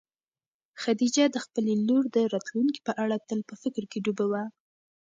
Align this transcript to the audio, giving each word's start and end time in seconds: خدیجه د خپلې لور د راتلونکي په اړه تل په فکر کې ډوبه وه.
خدیجه 0.81 1.25
د 1.31 1.37
خپلې 1.45 1.73
لور 1.87 2.03
د 2.15 2.17
راتلونکي 2.33 2.79
په 2.87 2.93
اړه 3.03 3.15
تل 3.27 3.39
په 3.49 3.55
فکر 3.63 3.83
کې 3.91 3.99
ډوبه 4.05 4.25
وه. 4.31 4.43